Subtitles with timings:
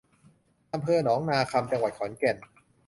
[0.73, 2.37] อำเภอหนองนาคำ จังหวัดขอนแก่น